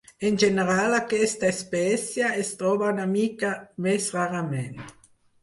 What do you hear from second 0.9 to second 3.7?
aquesta espècie es troba una mica